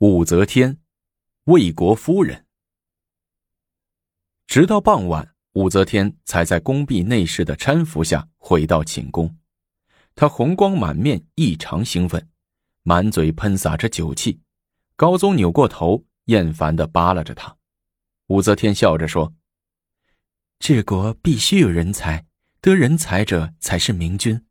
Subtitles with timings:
[0.00, 0.78] 武则天，
[1.46, 2.46] 魏国夫人。
[4.46, 9.36] 直到傍晚，武则天才在宫婢内侍的搀扶下回到寝宫。
[10.14, 12.28] 她红光满面，异常兴奋，
[12.84, 14.40] 满嘴喷洒着酒气。
[14.94, 17.56] 高宗扭过头，厌烦的扒拉着她。
[18.28, 19.34] 武则天笑着说
[20.60, 22.24] ：“治国必须有人才，
[22.60, 24.46] 得人才者才是明君。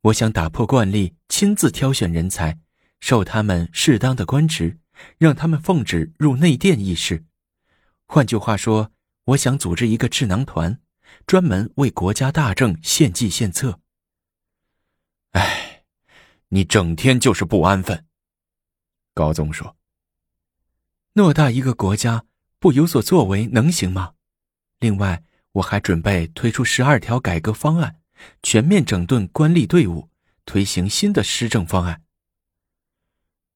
[0.00, 2.58] 我想打破惯例，亲自挑选人才。”
[3.02, 4.78] 授他们适当的官职，
[5.18, 7.24] 让他们奉旨入内殿议事。
[8.06, 8.92] 换句话说，
[9.24, 10.80] 我想组织一个智囊团，
[11.26, 13.80] 专门为国家大政献计献策。
[15.32, 15.82] 哎，
[16.50, 18.06] 你整天就是不安分。
[19.14, 19.76] 高宗说
[21.12, 22.24] ：“偌大一个国家，
[22.60, 24.12] 不有所作为能行吗？
[24.78, 25.24] 另外，
[25.54, 27.96] 我还准备推出十二条改革方案，
[28.44, 30.08] 全面整顿官吏队伍，
[30.46, 32.00] 推行新的施政方案。”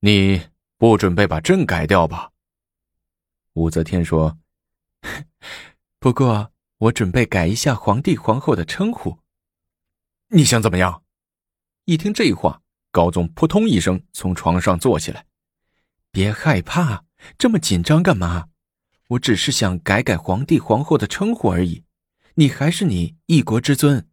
[0.06, 0.40] 你
[0.78, 2.30] 不准备把朕改掉吧？
[3.54, 4.38] 武则天说
[5.98, 9.18] ：“不过我准备改一下皇帝皇后的称呼。”
[10.30, 11.02] 你想怎么样？
[11.86, 15.26] 一听这话，高宗扑通一声从床上坐起来。
[16.12, 17.02] 别害怕，
[17.36, 18.46] 这么紧张干嘛？
[19.08, 21.82] 我只是想改改皇帝皇后的称呼而已。
[22.34, 24.08] 你还是你一国之尊。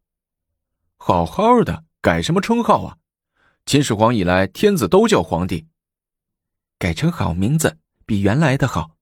[0.98, 2.98] 好好的，改什么称号啊？
[3.68, 5.68] 秦始皇以来，天子都叫皇帝。
[6.84, 8.98] 改成好名字，比原来的好。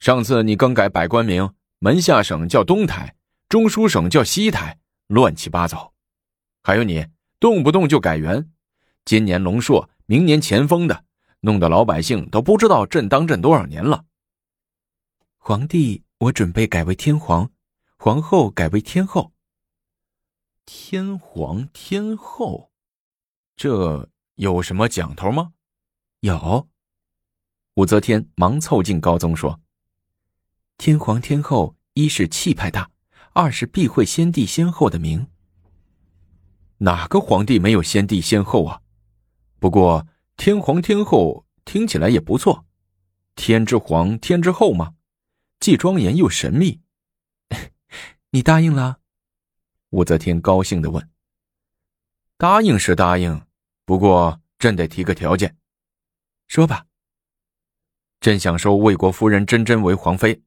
[0.00, 3.14] 上次你更改百官名，门下省叫东台，
[3.48, 5.94] 中书省叫西台，乱七八糟。
[6.64, 7.06] 还有你
[7.38, 8.50] 动不动就改元，
[9.04, 11.04] 今年龙朔，明年前锋的，
[11.38, 14.04] 弄得老百姓都不知道朕当朕多少年了。
[15.36, 17.48] 皇帝，我准备改为天皇，
[17.96, 19.32] 皇后改为天后。
[20.66, 22.72] 天皇天后，
[23.54, 25.52] 这有什么讲头吗？
[26.20, 26.68] 有，
[27.74, 29.60] 武则天忙凑近高宗说
[30.76, 32.90] ：“天皇天后，一是气派大，
[33.34, 35.28] 二是必会先帝先后的名。
[36.78, 38.82] 哪个皇帝没有先帝先后啊？
[39.60, 42.66] 不过天皇天后听起来也不错，
[43.36, 44.94] 天之皇，天之后嘛，
[45.60, 46.80] 既庄严又神秘。
[48.30, 48.98] 你答应了？”
[49.90, 51.08] 武则天高兴的问
[52.36, 53.40] ：“答应是答应，
[53.84, 55.56] 不过朕得提个条件。”
[56.48, 56.86] 说吧。
[58.20, 60.42] 朕想收魏国夫人真真为皇妃，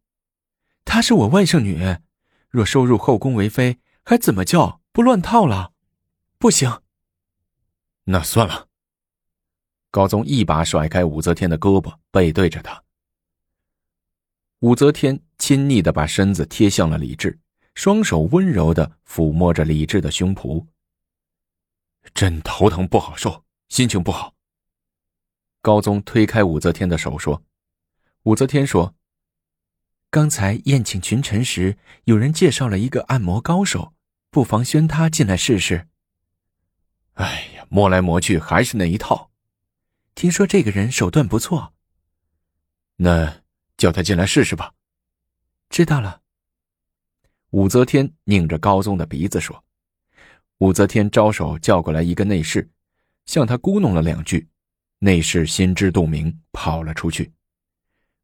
[0.84, 1.98] 她是我外甥女，
[2.50, 5.72] 若收入后宫为妃，还怎么叫不乱套了？
[6.38, 6.82] 不行。
[8.06, 8.68] 那算了。
[9.90, 12.84] 高宗一把甩开武则天的胳膊，背对着她。
[14.60, 17.40] 武则天亲昵的把身子贴向了李治，
[17.76, 20.66] 双手温柔的抚摸着李治的胸脯。
[22.14, 24.34] 朕头疼不好受，心情不好。
[25.62, 27.44] 高宗推开武则天的手说
[28.24, 28.96] ：“武则天说，
[30.10, 33.94] 刚才宴请群臣时，有人介绍了一个按摩高手，
[34.32, 35.88] 不妨宣他进来试试。”
[37.14, 39.30] 哎呀，摸来摸去还是那一套。
[40.16, 41.74] 听说这个人手段不错，
[42.98, 43.44] 那
[43.78, 44.74] 叫他进来试试吧。
[45.70, 46.22] 知道了。
[47.52, 49.64] 武则天拧着高宗的鼻子说
[50.60, 52.72] ：“武则天招手叫过来一个内侍，
[53.26, 54.48] 向他咕哝了两句。”
[55.04, 57.32] 内侍心知肚明，跑了出去。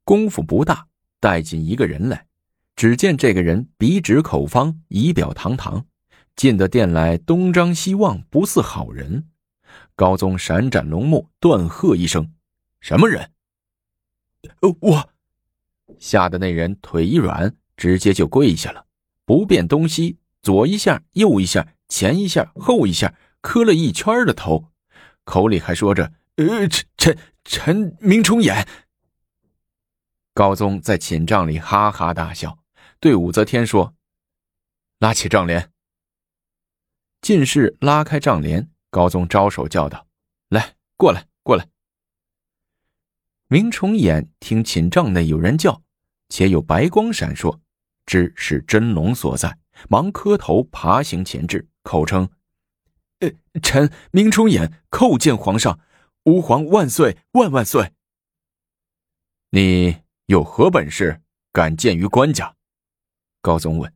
[0.03, 0.85] 功夫不大，
[1.19, 2.27] 带进一个人来。
[2.75, 5.83] 只见这个人鼻直口方，仪表堂堂，
[6.35, 9.25] 进的殿来东张西望，不似好人。
[9.95, 12.31] 高宗闪展龙目，断喝一声
[12.79, 13.31] ：“什么人？”
[14.79, 15.09] 我
[15.97, 18.85] 吓得那人腿一软，直接就跪下了，
[19.25, 24.69] 不辨东西，左一下，右一下，前一下，后一下，磕了一圈的头，
[25.23, 26.13] 口里还说着。
[26.37, 28.67] 呃，臣臣臣明崇俨。
[30.35, 32.59] 高宗在寝帐里哈哈大笑，
[32.99, 33.95] 对武则天说
[34.99, 35.71] ：“拉起帐帘。”
[37.21, 40.05] 进士拉开帐帘，高宗招手叫道
[40.49, 41.67] ：“来，过来，过来。”
[43.49, 45.81] 明崇俨听寝帐内有人叫，
[46.29, 47.61] 且有白光闪烁，
[48.05, 49.57] 知是真龙所在，
[49.89, 52.29] 忙磕头爬行前至，口称
[53.21, 53.31] ：“呃，
[53.63, 55.79] 臣明崇俨叩见皇上。”
[56.27, 57.93] 吾皇万岁万万岁！
[59.51, 61.21] 你有何本事，
[61.53, 62.53] 敢见于官家？
[63.41, 63.93] 高宗问。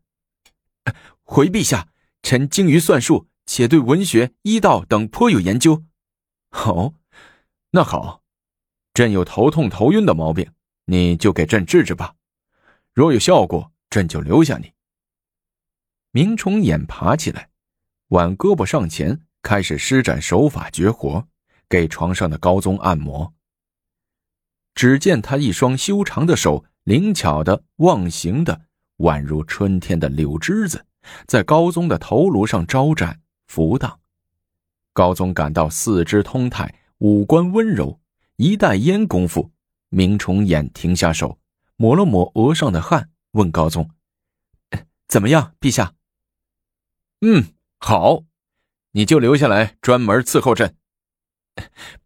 [1.23, 1.89] 回陛下，
[2.21, 5.83] 臣精于算术，且对文学、医道等颇有研究。
[6.51, 6.93] 哦，
[7.71, 8.23] 那好，
[8.93, 10.53] 朕有头痛头晕的毛病，
[10.85, 12.15] 你就给朕治治吧。
[12.93, 14.71] 若有效果，朕就留下你。
[16.11, 17.49] 明崇俨爬起来，
[18.07, 21.27] 挽胳膊上前，开始施展手法绝活。
[21.71, 23.33] 给床上的高宗按摩，
[24.75, 28.63] 只见他一双修长的手，灵巧的、忘形的，
[28.97, 30.85] 宛如春天的柳枝子，
[31.25, 34.01] 在高宗的头颅上招展浮荡。
[34.91, 38.01] 高宗感到四肢通泰，五官温柔。
[38.35, 39.51] 一袋烟功夫，
[39.87, 41.39] 明崇俨停下手，
[41.77, 43.89] 抹了抹额上的汗，问高宗
[45.07, 45.93] ：“怎么样，陛下
[47.21, 48.23] ？”“嗯，好，
[48.91, 50.75] 你就留下来专门伺候朕。”“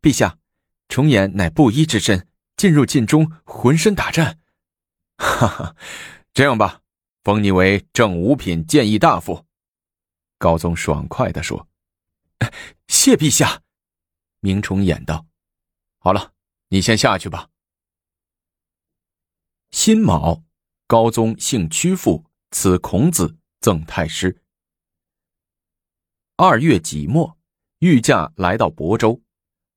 [0.01, 0.39] 陛下，
[0.87, 2.27] 重演乃布衣之身，
[2.57, 4.39] 进入禁中，浑身打颤。
[5.17, 5.75] ”“哈哈，
[6.33, 6.81] 这样吧，
[7.23, 9.45] 封你为正五品谏议大夫。”
[10.37, 11.67] 高宗爽快地说。
[12.87, 13.61] “谢陛下。”
[14.41, 15.25] 明崇俨道。
[15.97, 16.33] 好了，
[16.69, 17.49] 你先下去吧。
[19.71, 20.43] 辛卯，
[20.85, 24.41] 高宗姓屈父，赐孔子，赠太师。
[26.37, 27.37] 二月己末，
[27.79, 29.21] 御驾来到亳州。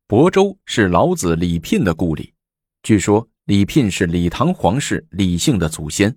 [0.09, 2.33] 亳州是老子李聘的故里，
[2.83, 6.17] 据说李聘是李唐皇室李姓的祖先。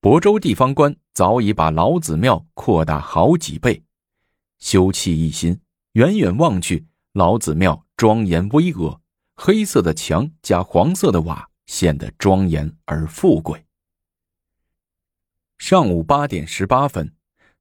[0.00, 3.82] 亳州地方官早已把老子庙扩大好几倍，
[4.60, 5.60] 修葺一新，
[5.92, 8.98] 远远望去，老子庙庄严巍峨。
[9.36, 13.66] 黑色的墙加黄色的瓦，显得庄严而富贵。
[15.58, 17.12] 上午八点十八分，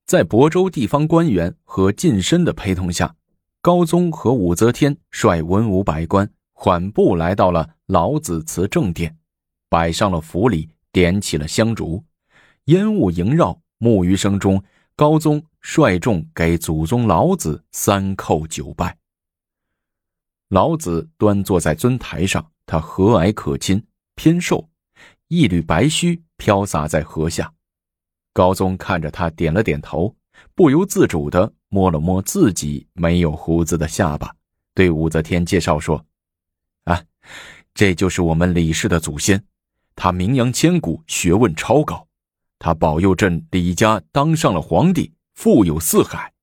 [0.06, 3.18] 在亳州地方官员和近身的陪同下，
[3.63, 9.16] 高宗和武则天率文武百官缓步来到了老子祠正殿，
[9.69, 12.04] 摆上了符礼，点起了香烛，
[12.66, 13.62] 烟雾萦绕。
[13.78, 14.63] 木鱼声中，
[14.96, 18.96] 高宗率众给祖宗老子三叩九拜。
[20.50, 23.84] 老子端坐在尊台上，他和蔼可亲，
[24.16, 24.69] 偏瘦，
[25.30, 27.52] 一缕白须飘洒在河下。
[28.34, 30.16] 高宗看着他，点了点头，
[30.54, 34.35] 不由自主的摸了摸自己没有胡子的下巴，
[34.73, 36.06] 对武则天介绍说
[36.83, 37.01] ：“啊，
[37.73, 39.41] 这就是我们李氏的祖先，
[39.95, 42.06] 他名扬千古，学问超高，
[42.59, 46.33] 他保佑朕李家当上了皇帝，富有四海，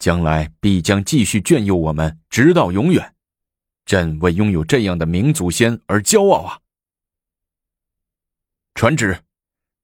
[0.00, 3.14] 将来必将继续眷佑我们，直到永远。”
[3.86, 6.58] 朕为拥有这样的明祖先而骄傲啊！
[8.74, 9.22] 传旨，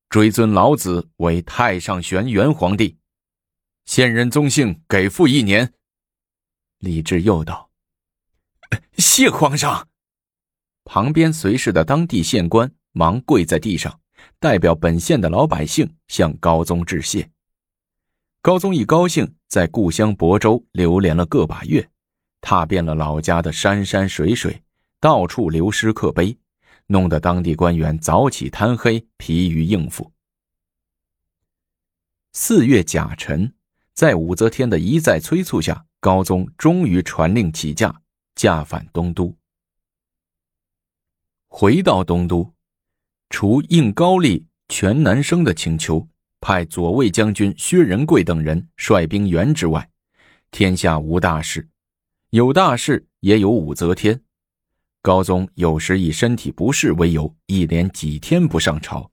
[0.09, 2.99] 追尊老子为太上玄元皇帝。
[3.85, 5.73] 现任宗姓给付一年。
[6.79, 7.71] 李治又道
[8.99, 9.89] ：“谢皇上。”
[10.85, 14.01] 旁边随侍的当地县官忙跪在地上，
[14.39, 17.31] 代表本县的老百姓向高宗致谢。
[18.41, 21.89] 高宗一高兴，在故乡亳州流连了个把月。
[22.41, 24.61] 踏遍了老家的山山水水，
[24.99, 26.37] 到处留诗刻碑，
[26.87, 30.13] 弄得当地官员早起贪黑，疲于应付。
[32.33, 33.55] 四月甲辰，
[33.95, 38.03] 在武则天的一再催促下，高宗终于传令起驾，
[38.35, 39.35] 驾返东都。
[41.49, 42.53] 回到东都，
[43.29, 46.09] 除应高丽全南生的请求，
[46.41, 49.91] 派左卫将军薛仁贵等人率兵援之外，
[50.51, 51.69] 天下无大事。
[52.31, 54.23] 有大事也有武则天，
[55.03, 59.11] 高宗有时以身体不适为由，一连几天不上朝，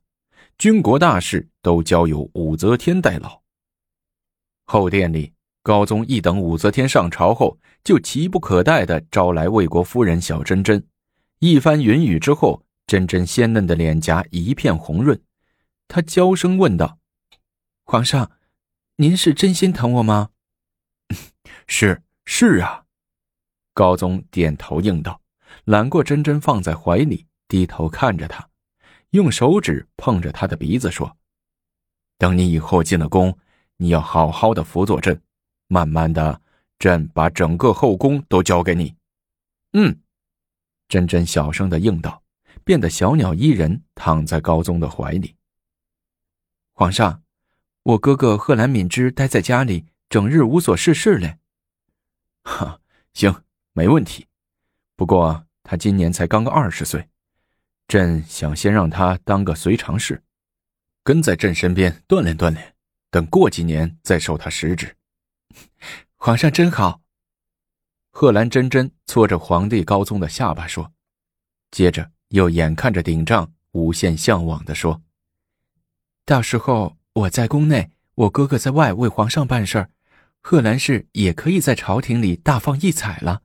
[0.57, 3.38] 军国大事都交由武则天代劳。
[4.71, 5.33] 后殿里，
[5.63, 10.85] 高宗一等武则天上朝后，就急不可待地招来魏国夫人小珍珍，
[11.39, 15.19] 一番云雨之后，珍珍鲜嫩的脸颊一片红润，
[15.87, 16.99] 她娇声问道
[17.83, 18.29] ：“皇上，
[18.97, 20.29] 您是真心疼我吗
[21.65, 22.83] ？”“是，是啊。”
[23.73, 25.19] 高宗点头应道，
[25.63, 28.47] 揽过珍珍放在怀里，低头看着她，
[29.09, 31.17] 用手指碰着她的鼻子说
[32.19, 33.35] ：“等你以后进了宫，
[33.81, 35.19] 你要好好的辅佐朕，
[35.67, 36.41] 慢慢的，
[36.77, 38.95] 朕把整个后宫都交给你。”
[39.73, 39.99] 嗯，
[40.87, 42.21] 珍珍小声的应道，
[42.63, 45.35] 变得小鸟依人，躺在高宗的怀里。
[46.73, 47.23] 皇上，
[47.83, 51.39] 我哥哥贺兰敏之待在家里，整日无所事事嘞。
[52.43, 52.81] 哈，
[53.13, 53.43] 行。
[53.73, 54.27] 没问题，
[54.97, 57.07] 不过他今年才刚刚二十岁，
[57.87, 60.21] 朕想先让他当个随常侍，
[61.01, 62.75] 跟在朕身边锻炼锻炼，
[63.09, 64.95] 等过几年再授他实职。
[66.15, 67.01] 皇上真好。
[68.11, 70.91] 贺兰真真搓着皇帝高宗的下巴说，
[71.71, 75.01] 接着又眼看着顶帐，无限向往的说
[76.25, 79.91] ：“到时候我在宫内，我哥哥在外为皇上办事儿，
[80.41, 83.43] 贺兰氏也可以在朝廷里大放异彩了。”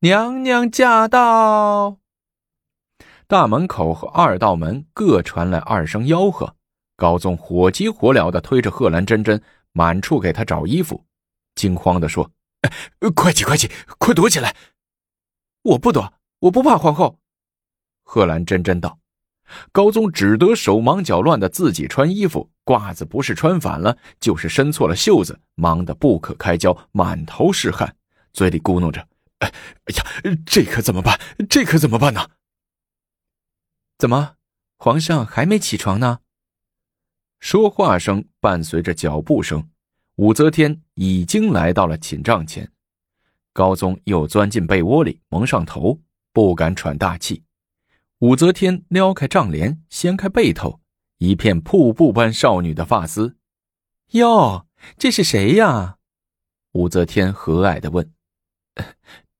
[0.00, 1.98] 娘娘驾到！
[3.26, 6.56] 大门口和二道门各传来二声吆喝。
[7.00, 9.42] 高宗火急火燎的推着贺兰珍珍，
[9.72, 11.02] 满处给她找衣服，
[11.54, 12.30] 惊慌的说
[12.60, 14.54] ：“哎快起，快起，快躲起来！
[15.62, 17.18] 我不躲，我不怕皇后。”
[18.04, 18.98] 贺兰珍珍道。
[19.72, 27.96] 高宗只得手忙脚乱的自己穿衣服，褂子不是穿反了，就是伸错了袖子，忙得不可开交，满头是汗，
[28.34, 29.08] 嘴里咕哝着
[29.40, 29.50] ：“哎，
[29.86, 31.18] 哎呀，这可怎么办？
[31.48, 32.28] 这可怎么办呢？”
[33.96, 34.34] 怎么，
[34.76, 36.18] 皇上还没起床呢？
[37.40, 39.66] 说话声伴随着脚步声，
[40.16, 42.70] 武则天已经来到了寝帐前。
[43.52, 45.98] 高宗又钻进被窝里，蒙上头，
[46.32, 47.42] 不敢喘大气。
[48.18, 50.80] 武则天撩开帐帘，掀开被头，
[51.16, 53.36] 一片瀑布般少女的发丝。
[54.10, 54.66] 哟，
[54.98, 55.96] 这是谁呀？
[56.72, 58.12] 武则天和蔼的问。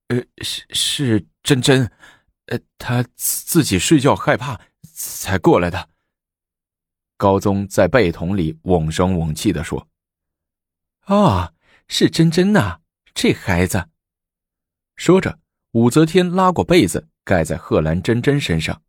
[0.09, 1.93] 呃，是是真真，
[2.47, 4.59] 呃，她自己睡觉害怕，
[4.95, 5.91] 才过来的。
[7.21, 9.87] 高宗在被筒里瓮声瓮气的说
[11.05, 11.53] ：“哦，
[11.87, 12.79] 是真真呐，
[13.13, 13.91] 这孩子。”
[14.97, 15.39] 说着，
[15.73, 17.09] 武则天拉过被子。
[17.23, 18.81] 盖在贺兰珍珍身上，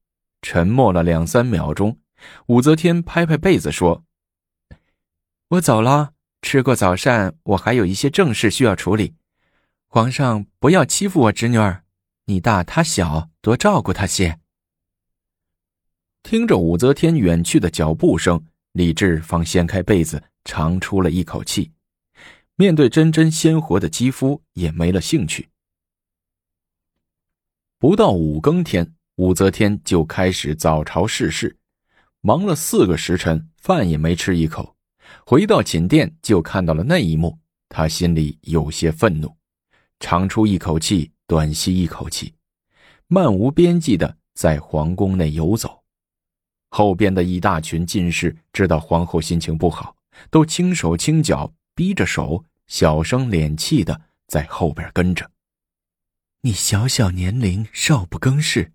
[0.41, 1.99] 沉默了两三秒钟。
[2.47, 4.05] 武则天拍拍被子说
[5.49, 9.15] ：“我走了，吃过早膳，我还有一些正事需要处理。
[9.87, 11.83] 皇上不要欺负我侄女儿，
[12.25, 14.39] 你大她小，多照顾她些。”
[16.23, 18.41] 听着武则天远去的脚步声，
[18.73, 21.71] 李治方掀开被子，长出了一口气。
[22.55, 25.49] 面对真真鲜活的肌肤，也没了兴趣。
[27.79, 31.57] 不到五更天，武则天就开始早朝事事，
[32.21, 34.75] 忙了四个时辰，饭也没吃一口。
[35.25, 37.37] 回到寝殿，就看到了那一幕，
[37.67, 39.35] 她心里有些愤怒，
[39.99, 42.33] 长出一口气，短吸一口气，
[43.07, 45.80] 漫无边际的在皇宫内游走。
[46.71, 49.95] 后边的一大群进士知道皇后心情不好，
[50.29, 55.29] 都轻手轻脚，逼着手，小声敛气的在后边跟着。
[56.43, 58.71] 你小小年龄，少不更事，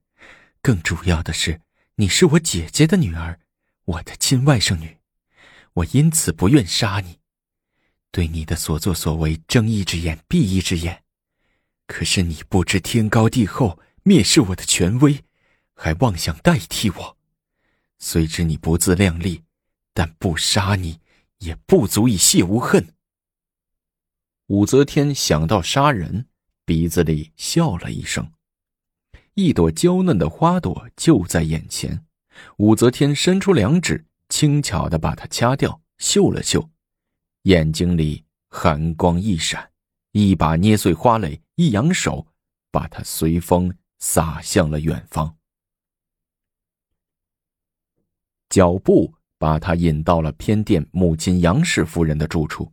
[0.61, 1.63] 更主要的是，
[1.95, 3.41] 你是我姐姐的女儿，
[3.87, 4.99] 我的亲外甥女，
[5.73, 7.19] 我因此不愿杀你，
[8.11, 11.03] 对你的所作所为睁一只眼闭一只眼。
[11.87, 15.25] 可是你不知天高地厚，蔑视我的权威，
[15.75, 17.17] 还妄想代替我。
[17.99, 19.43] 虽知你不自量力，
[19.93, 21.01] 但不杀你，
[21.39, 22.95] 也不足以泄无恨。
[24.47, 26.27] 武则天想到杀人。
[26.65, 28.33] 鼻子里笑了一声，
[29.35, 32.05] 一朵娇嫩的花朵就在眼前。
[32.57, 36.69] 武则天伸出两指，轻巧的把它掐掉，嗅了嗅，
[37.43, 39.71] 眼睛里寒光一闪，
[40.11, 42.27] 一把捏碎花蕾，一扬手，
[42.73, 45.36] 把它随风撒向了远方。
[48.49, 52.73] 脚步把他引到了偏殿母亲杨氏夫人的住处，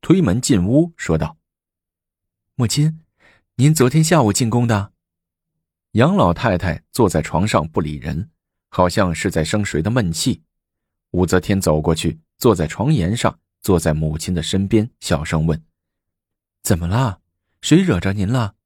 [0.00, 1.36] 推门进屋，说道
[2.56, 3.00] ：“母亲。”
[3.56, 4.90] 您昨天下午进宫的，
[5.92, 8.30] 杨老太太坐在床上不理人，
[8.68, 10.42] 好像是在生谁的闷气。
[11.12, 15.62] 武则天走过去，坐在床沿上，坐在母亲的身边，小声问
[16.64, 17.20] ：“怎么了？
[17.60, 18.56] 谁惹着您了？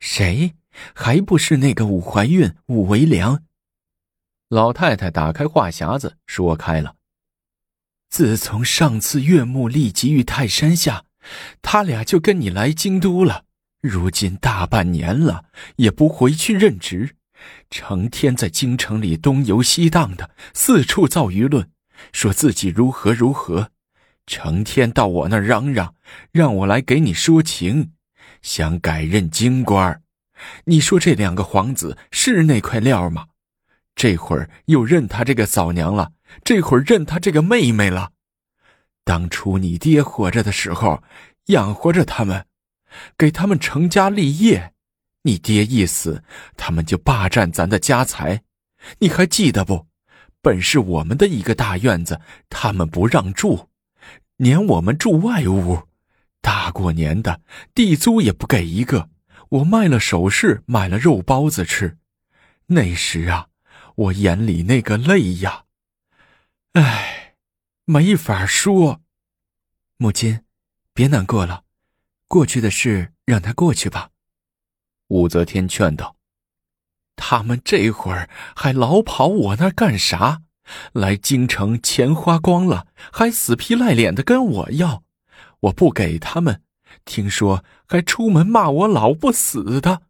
[0.00, 0.56] 谁？
[0.92, 3.44] 还不是那个武怀孕、武为良？”
[4.50, 6.96] 老太太打开话匣子，说开了
[8.10, 11.04] ：“自从上次岳母立即于泰山下，
[11.62, 13.44] 他俩就跟你来京都了。”
[13.80, 15.44] 如今大半年了，
[15.76, 17.14] 也不回去任职，
[17.70, 21.70] 成天在京城里东游西荡的，四处造舆论，
[22.12, 23.70] 说自己如何如何，
[24.26, 25.94] 成天到我那儿嚷嚷，
[26.32, 27.92] 让我来给你说情，
[28.42, 30.02] 想改任京官
[30.64, 33.28] 你说这两个皇子是那块料吗？
[34.00, 36.10] 这会儿又认他这个嫂娘了，
[36.42, 38.12] 这会儿认他这个妹妹了。
[39.04, 41.02] 当初你爹活着的时候，
[41.48, 42.46] 养活着他们。
[43.18, 44.72] 给他们成家立业，
[45.24, 46.24] 你爹一死，
[46.56, 48.40] 他们就霸占咱的家财，
[49.00, 49.86] 你还记得不？
[50.40, 53.68] 本是我们的一个大院子，他们不让住，
[54.38, 55.78] 撵我们住外屋，
[56.40, 57.42] 大过年的
[57.74, 59.10] 地租也不给一个。
[59.50, 61.98] 我卖了首饰，买了肉包子吃。
[62.64, 63.48] 那时啊，
[63.96, 65.64] 我眼里那个泪呀，
[66.72, 67.36] 唉，
[67.84, 69.02] 没法说。
[69.96, 70.44] 母亲，
[70.94, 71.64] 别难过了。
[72.26, 74.10] 过去的事让他过去吧，
[75.08, 76.16] 武则天劝道。
[77.16, 80.42] 他们这会儿还老跑我那儿干啥？
[80.92, 85.02] 来京城钱花光了，还死皮赖脸的跟我要，
[85.60, 86.62] 我不给他们，
[87.04, 90.02] 听说还出门骂我老不死的。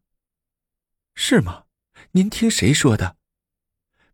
[1.15, 1.65] 是吗？
[2.13, 3.17] 您听谁说的？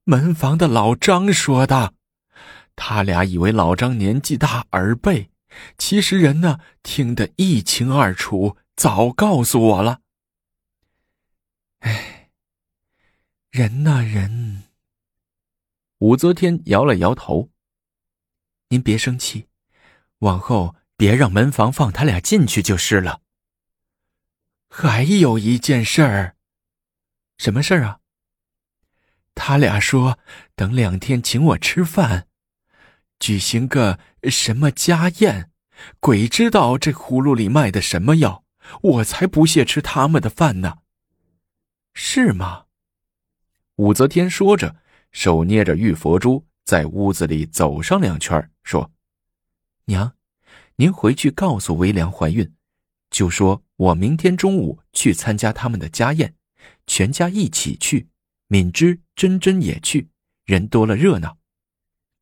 [0.08, 1.94] 门房的老张说的。
[2.76, 5.30] 他俩以为老张年纪大，耳背。
[5.76, 10.00] 其实人呢，听得一清二楚，早告诉我了。
[11.80, 12.30] 哎，
[13.50, 14.62] 人呐人。
[15.98, 17.50] 武则天摇了摇头
[18.68, 19.48] ：“您别生气，
[20.18, 23.22] 往后别让门房放他俩进去就是了。
[24.68, 26.36] 还有一件事儿，
[27.38, 28.00] 什么事儿啊？
[29.36, 30.18] 他俩说
[30.56, 32.26] 等两天请我吃饭，
[33.20, 35.52] 举行个什么家宴，
[36.00, 38.42] 鬼知道这葫芦里卖的什么药，
[38.80, 40.78] 我才不屑吃他们的饭呢。
[41.94, 42.64] 是吗？”
[43.76, 44.76] 武则天说着，
[45.12, 48.90] 手捏着玉佛珠，在屋子里走上两圈，说
[49.84, 50.14] ：“娘，
[50.76, 52.54] 您回去告诉微良怀孕，
[53.10, 56.34] 就说我明天中午去参加他们的家宴，
[56.86, 58.08] 全家一起去，
[58.48, 60.08] 敏之、珍珍也去，
[60.44, 61.38] 人多了热闹。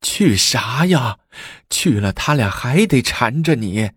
[0.01, 1.19] 去啥呀？
[1.69, 3.91] 去了他俩还得缠着你。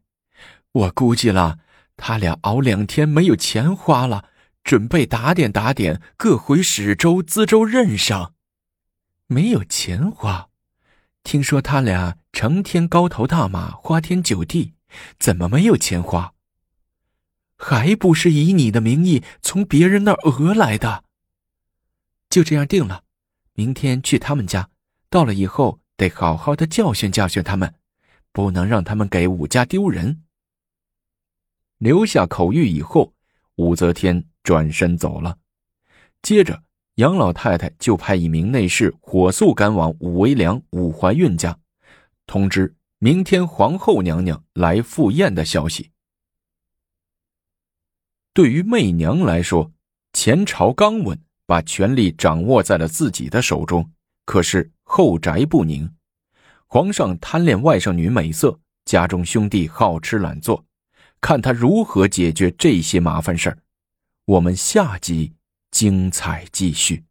[0.72, 1.58] 我估计了，
[1.96, 4.26] 他俩熬两天没有钱花了。”
[4.64, 8.34] 准备打点打点，各回始州、资州任上。
[9.26, 10.48] 没有钱花，
[11.24, 14.74] 听说他俩成天高头大马、花天酒地，
[15.18, 16.34] 怎么没有钱花？
[17.56, 21.04] 还不是以你的名义从别人那儿讹来的。
[22.38, 23.02] 就这样定了，
[23.54, 24.70] 明天去他们家，
[25.10, 27.74] 到了以后得好好的教训教训他们，
[28.30, 30.22] 不能让他们给武家丢人。
[31.78, 33.12] 留下口谕以后，
[33.56, 34.24] 武则天。
[34.44, 35.36] 转身走了，
[36.22, 36.62] 接着
[36.94, 41.58] 杨老太太就派一名内侍火速赶往武威良、武怀孕家，
[42.24, 45.90] 通知明天皇后娘娘来赴宴的消息。
[48.32, 49.70] 对于媚娘来说，
[50.14, 53.90] 前朝刚稳，把权力掌握在了自己的手中，
[54.26, 55.90] 可是后宅不宁，
[56.66, 60.62] 皇上贪恋外甥女美色，家中兄弟好吃懒做，
[61.22, 63.58] 看他如何解决这些麻烦事儿。
[64.26, 65.32] 我们下集
[65.70, 67.07] 精彩继续。